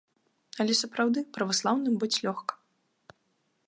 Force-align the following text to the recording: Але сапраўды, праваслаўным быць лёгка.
Але 0.63 0.77
сапраўды, 0.79 1.19
праваслаўным 1.37 1.95
быць 2.05 2.13
лёгка. 2.25 2.53